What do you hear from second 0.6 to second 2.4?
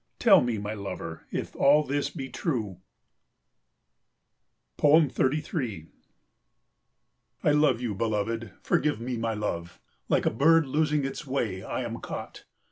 lover, if all this be